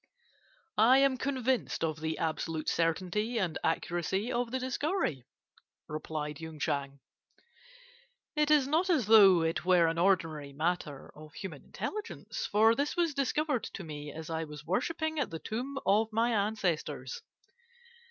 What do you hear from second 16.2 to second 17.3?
ancestors.